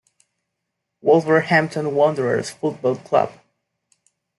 Wolverhampton 1.03 1.93
Wanderers 1.93 2.49
Football 2.49 2.95
Club. 2.95 3.33